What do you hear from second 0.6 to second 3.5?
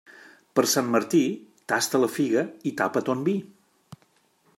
Sant Martí, tasta la figa i tapa ton vi.